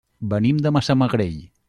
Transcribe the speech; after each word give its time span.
Venim 0.31 0.61
de 0.67 0.71
Massamagrell. 0.77 1.41